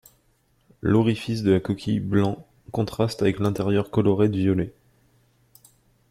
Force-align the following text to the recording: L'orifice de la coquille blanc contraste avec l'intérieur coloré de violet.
L'orifice 0.81 1.43
de 1.43 1.51
la 1.51 1.59
coquille 1.59 1.99
blanc 1.99 2.47
contraste 2.71 3.21
avec 3.21 3.37
l'intérieur 3.37 3.91
coloré 3.91 4.29
de 4.29 4.37
violet. 4.37 4.73